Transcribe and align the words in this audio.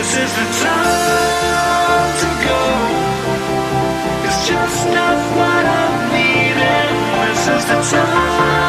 This 0.00 0.16
is 0.16 0.32
the 0.32 0.46
time 0.64 2.10
to 2.20 2.28
go. 2.48 2.60
It's 4.24 4.48
just 4.48 4.86
not 4.88 5.18
what 5.36 5.64
I'm 5.78 5.94
needing. 6.10 6.96
This 7.28 7.48
is 7.48 7.64
the 7.66 7.98
time. 7.98 8.59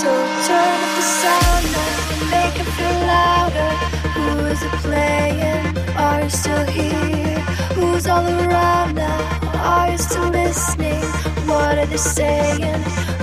So 0.00 0.08
turn 0.08 0.78
up 0.84 0.96
the 0.96 1.02
sound 1.02 1.64
now, 1.70 2.30
make 2.30 2.58
it 2.58 2.68
feel 2.76 2.98
louder. 3.06 3.72
Who 4.16 4.46
is 4.46 4.62
it 4.62 4.72
playing? 4.80 5.78
Are 5.96 6.22
you 6.22 6.30
still 6.30 6.64
here? 6.64 7.38
Who's 7.76 8.06
all 8.06 8.26
around 8.26 8.94
now? 8.94 9.50
Are 9.60 9.90
you 9.90 9.98
still 9.98 10.30
listening? 10.30 11.04
What 11.46 11.78
are 11.78 11.86
they 11.86 11.98
saying? 11.98 12.80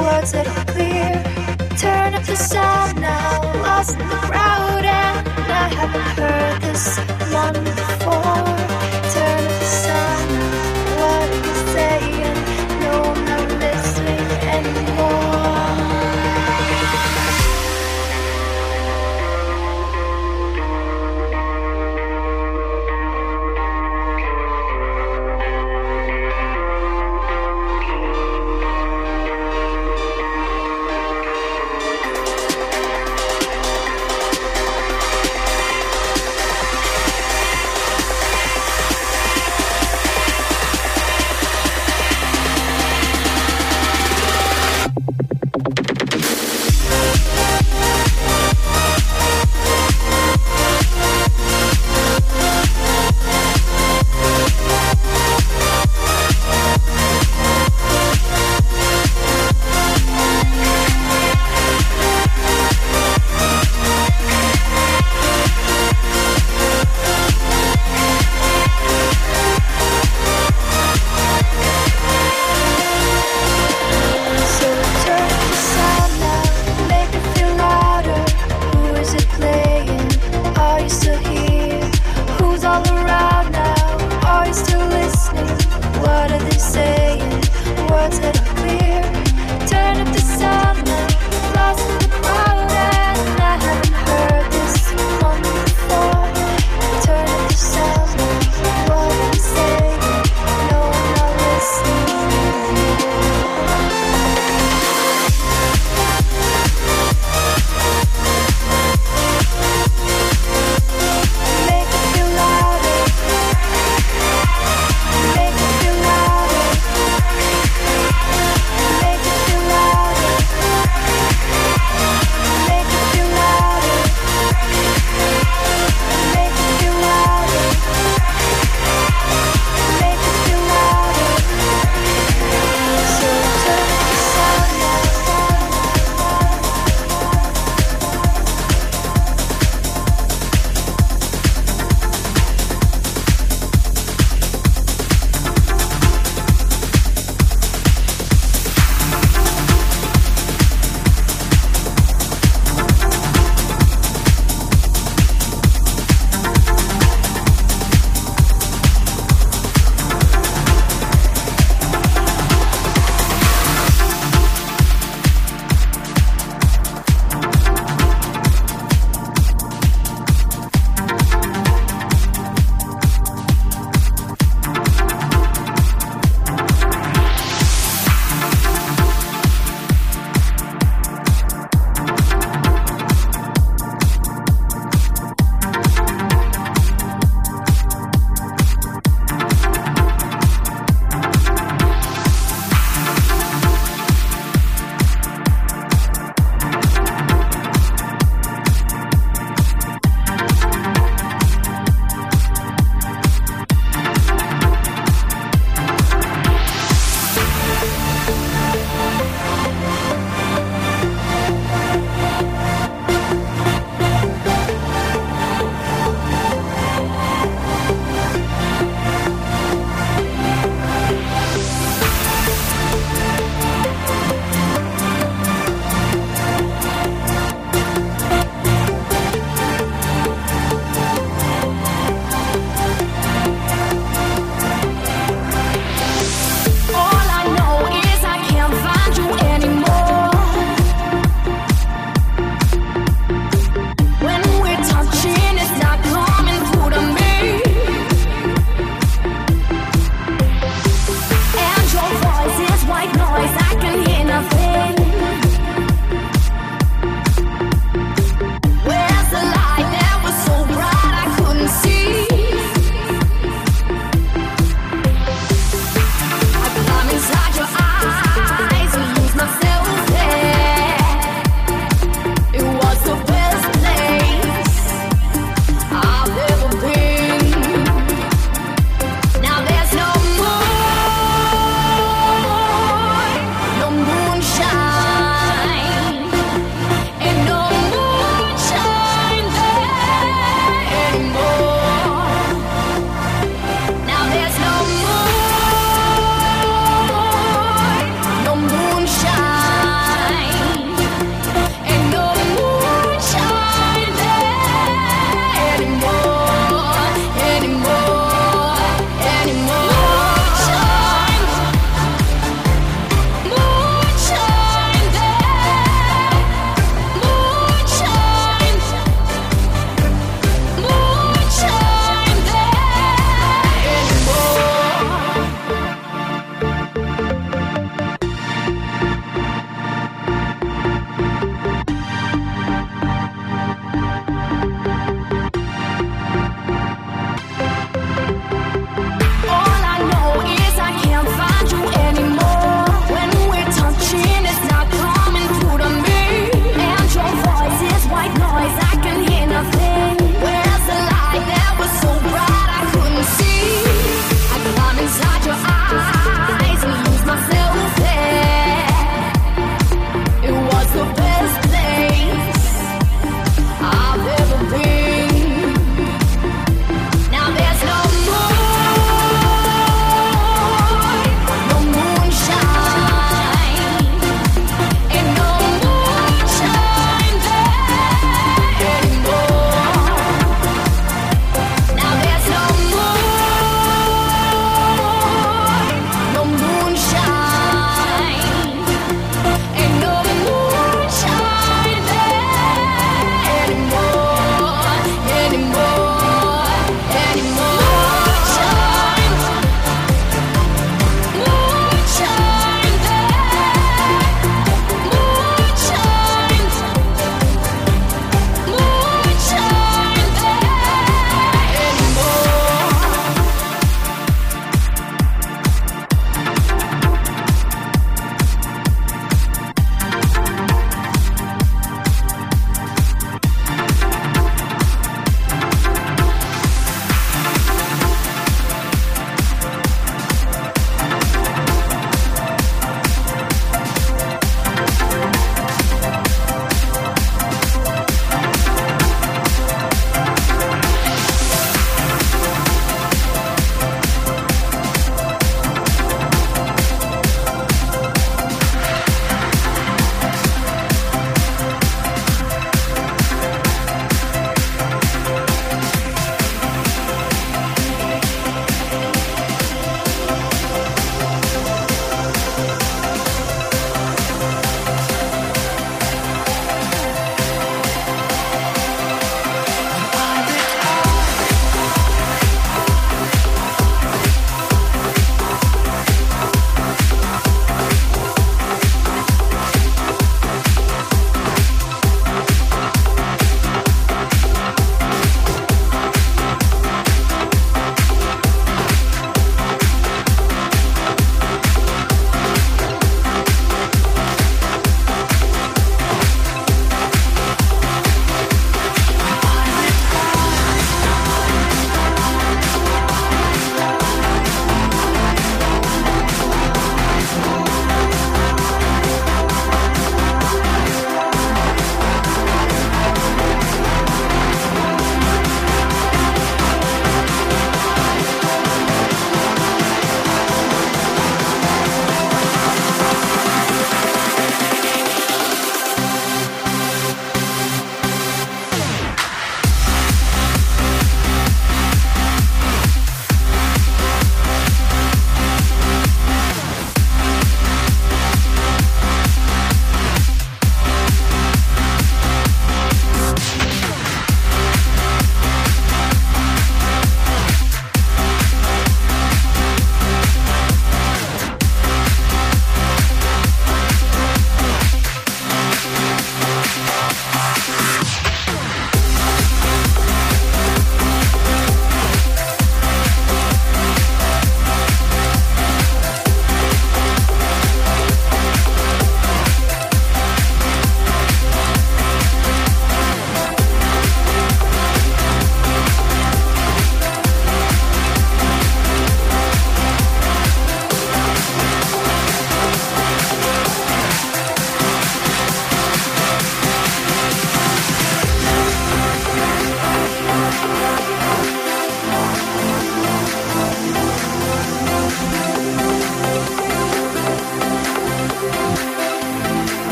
Words 0.00 0.32
that 0.32 0.46
are 0.48 0.64
clear. 0.74 1.16
Turn 1.78 2.14
up 2.14 2.24
the 2.24 2.36
sound 2.36 3.00
now, 3.00 3.40
lost 3.62 3.98
in 3.98 4.06
the 4.06 4.20
crowd, 4.28 4.84
and 4.84 5.52
I 5.64 5.68
haven't 5.80 6.08
heard 6.18 6.60
this 6.60 6.98
one 7.32 7.64
before. 7.64 8.69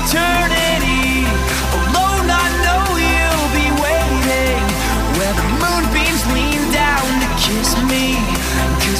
eternity. 0.00 1.28
Oh, 1.72 1.92
Alone, 1.92 2.28
I 2.32 2.46
know 2.64 2.84
you'll 2.96 3.52
be 3.52 3.68
waiting 3.84 4.64
where 5.16 5.34
the 5.36 5.46
moonbeams 5.60 6.22
lean 6.32 6.62
down 6.72 7.04
to 7.20 7.28
kiss 7.36 7.76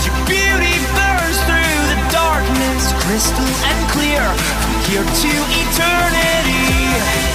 your 0.06 0.16
beauty 0.26 0.76
burns 0.96 1.38
through 1.48 1.78
the 1.92 1.98
darkness, 2.12 2.92
crystal 3.04 3.50
and 3.68 3.78
clear, 3.90 4.22
from 4.60 4.74
here 4.88 5.04
to 5.04 5.30
eternity. 5.62 7.29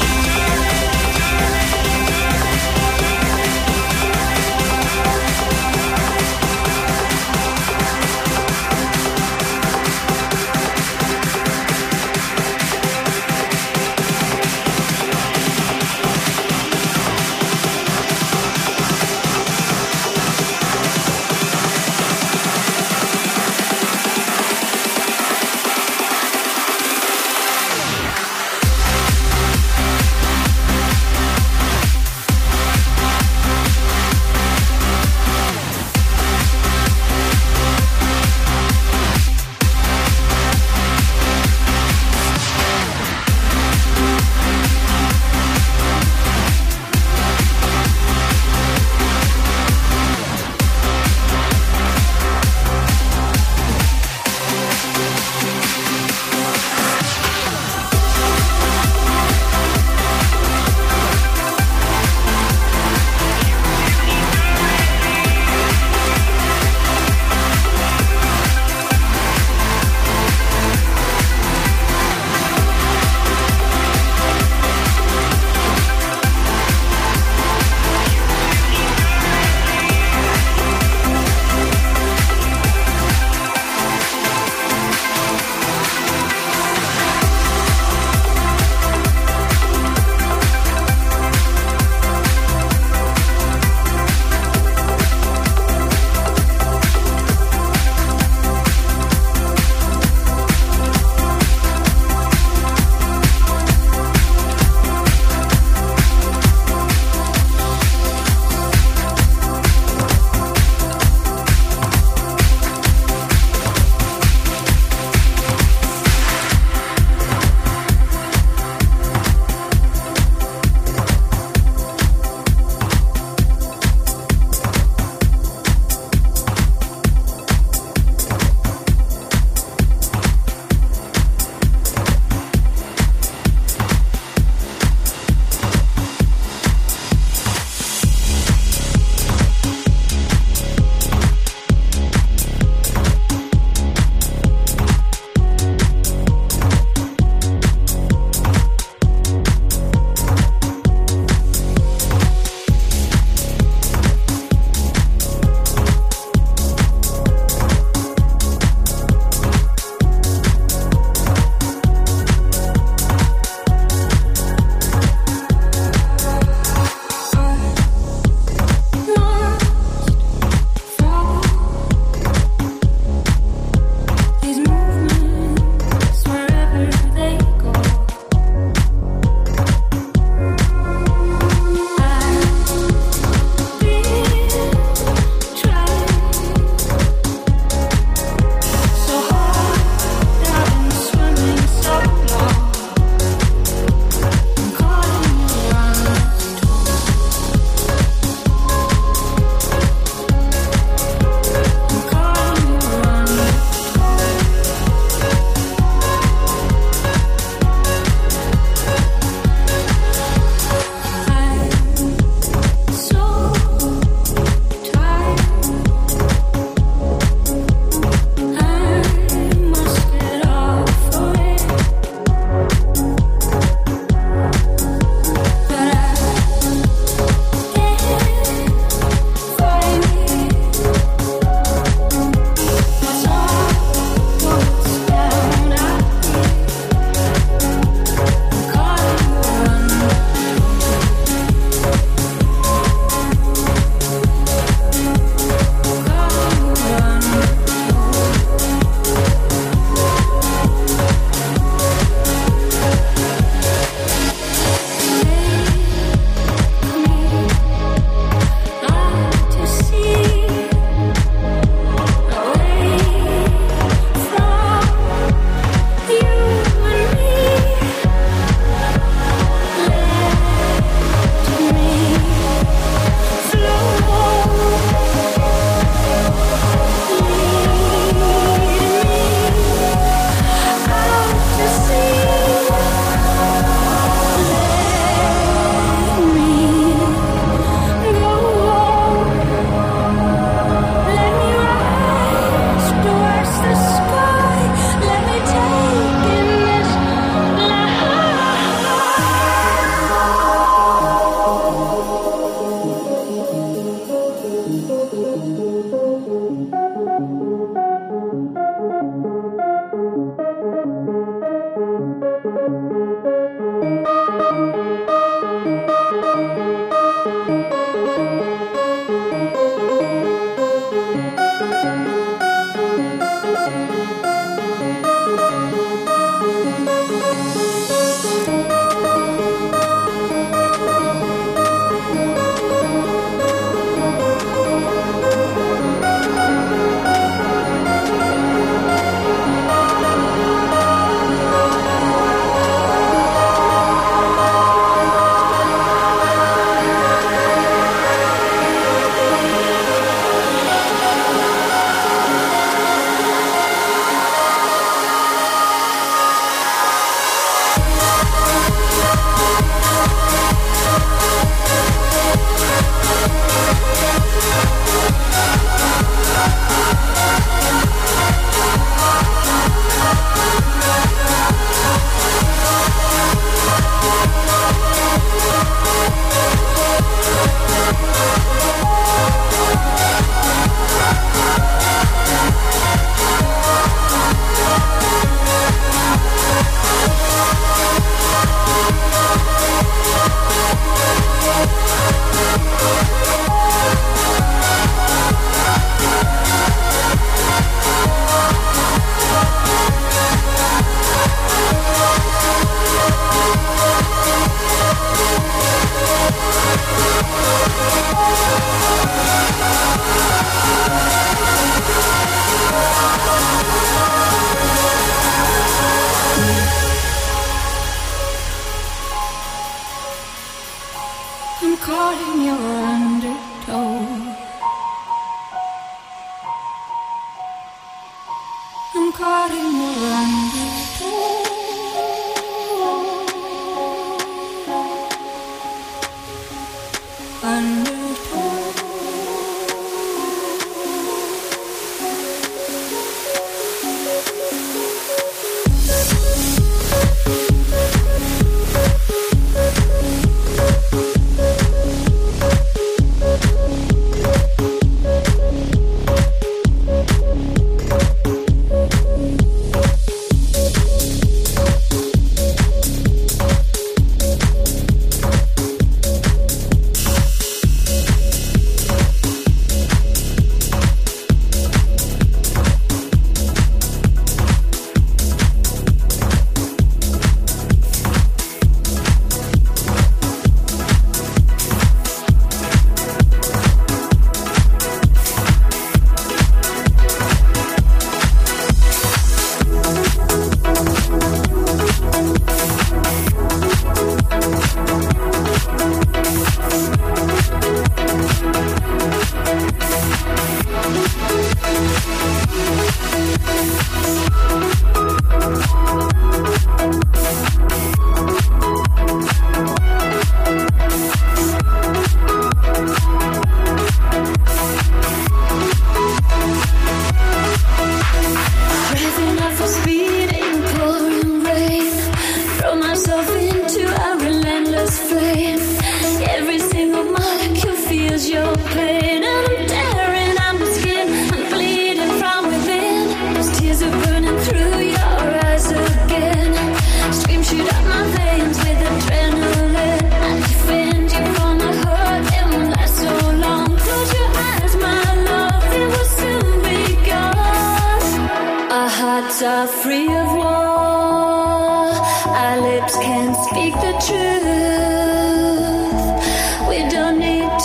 under 437.45 438.04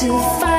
to 0.00 0.49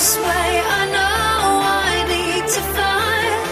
this 0.00 0.16
way. 0.16 0.50
I 0.78 0.82
know 0.96 1.44
I 1.84 1.94
need 2.12 2.44
to 2.56 2.62
find 2.76 3.42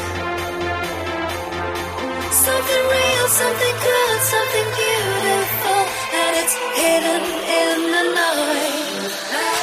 something 2.47 2.85
real, 2.95 3.27
something 3.43 3.77
good, 3.89 4.19
something 4.35 4.69
beautiful, 4.81 5.81
and 6.21 6.33
it's 6.41 6.57
hidden 6.81 7.23
in 7.61 7.79
the 7.95 8.05
night. 8.17 9.58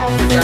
Yeah. 0.00 0.40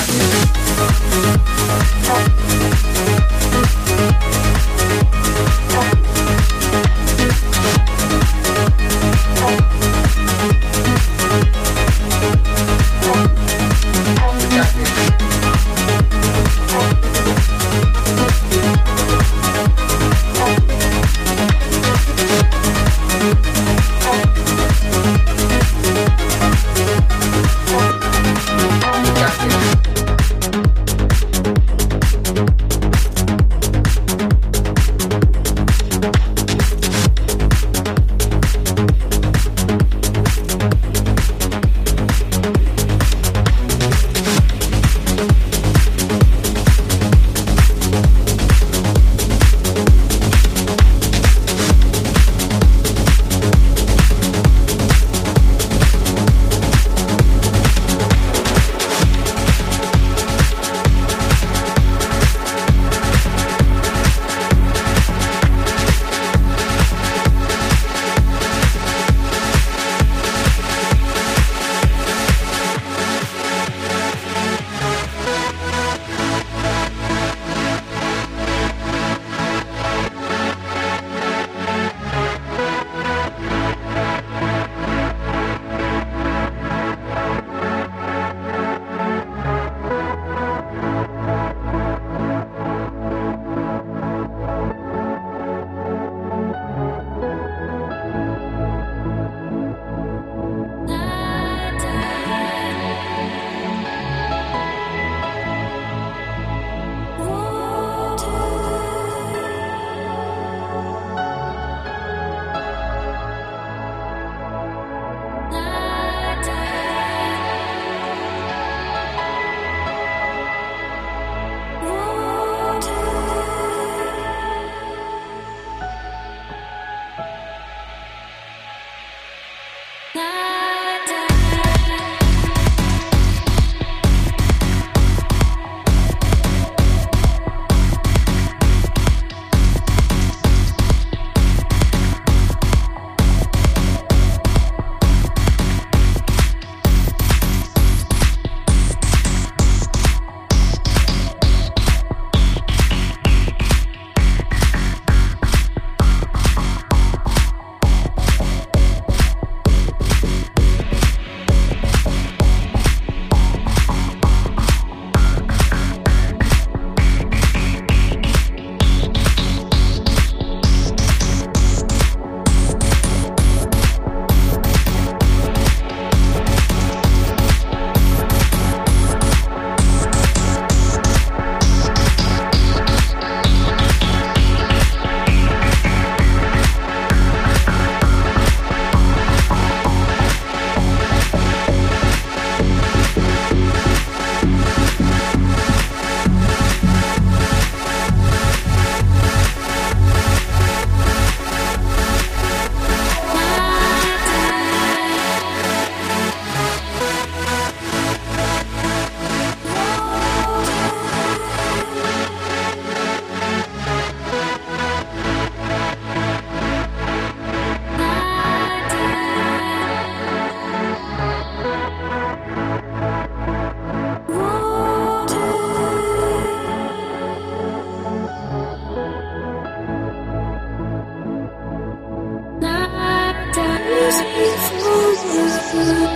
Not 234.17 236.16